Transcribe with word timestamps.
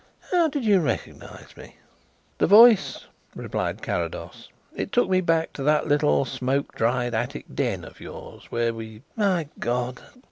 How 0.31 0.47
did 0.47 0.65
you 0.65 0.79
recognize 0.79 1.55
me?" 1.55 1.75
"The 2.39 2.47
voice," 2.47 3.05
replied 3.35 3.83
Carrados. 3.83 4.49
"It 4.75 4.91
took 4.91 5.07
me 5.11 5.21
back 5.21 5.53
to 5.53 5.61
that 5.61 5.87
little 5.87 6.25
smoke 6.25 6.73
dried 6.73 7.13
attic 7.13 7.45
den 7.53 7.85
of 7.85 7.99
yours 7.99 8.45
where 8.49 8.73
we" 8.73 9.03
"My 9.15 9.47
God!" 9.59 10.01